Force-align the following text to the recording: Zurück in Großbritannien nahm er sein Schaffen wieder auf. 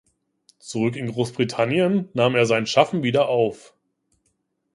Zurück 0.57 0.95
in 0.95 1.11
Großbritannien 1.11 2.09
nahm 2.13 2.33
er 2.33 2.47
sein 2.47 2.65
Schaffen 2.65 3.03
wieder 3.03 3.29
auf. 3.29 3.75